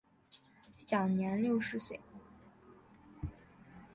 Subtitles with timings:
[0.77, 1.99] 享年六十岁。